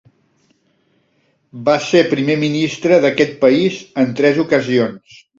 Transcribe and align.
Va 1.67 1.75
ser 1.87 1.99
primer 2.13 2.37
ministre 2.43 2.97
d'aquest 3.03 3.35
país 3.43 3.77
en 4.05 4.09
tres 4.21 4.41
ocasions. 4.45 5.21